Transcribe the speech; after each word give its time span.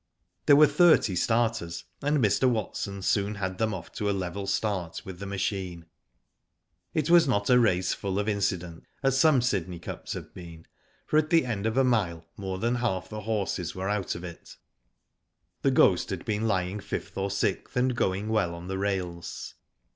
There 0.47 0.55
were 0.55 0.65
thirty 0.65 1.15
starters, 1.15 1.83
and 2.01 2.17
Mr. 2.17 2.49
Watson 2.49 3.03
soon 3.03 3.35
had 3.35 3.59
them 3.59 3.71
off 3.71 3.91
to 3.91 4.09
a 4.09 4.17
level 4.17 4.47
start 4.47 5.03
with 5.05 5.19
the 5.19 5.27
machine. 5.27 5.85
It 6.95 7.11
was 7.11 7.27
not 7.27 7.51
a 7.51 7.59
race 7.59 7.93
full 7.93 8.17
of 8.17 8.27
incidents, 8.27 8.87
as 9.03 9.19
some 9.19 9.41
Digitized 9.41 9.51
by 9.51 9.59
Google 9.59 9.77
268 9.77 9.77
WHO 9.77 9.77
DID 9.77 9.77
ITf 9.77 9.77
Sydney 9.77 9.79
Cups 9.79 10.13
have 10.13 10.33
been, 10.33 10.65
for 11.05 11.17
at 11.19 11.29
the 11.29 11.45
end 11.45 11.65
of 11.67 11.77
a 11.77 11.83
mile, 11.83 12.25
more 12.35 12.57
than 12.57 12.75
half 12.77 13.09
the 13.09 13.21
horses 13.21 13.75
were 13.75 13.89
out 13.89 14.15
of 14.15 14.23
it. 14.23 14.57
The 15.61 15.69
Ghost 15.69 16.09
had 16.09 16.25
been 16.25 16.47
lying 16.47 16.79
fifth 16.79 17.15
or 17.15 17.29
sixth, 17.29 17.77
and 17.77 17.95
going 17.95 18.29
well 18.29 18.55
on 18.55 18.67
the 18.67 18.79
rails. 18.79 19.53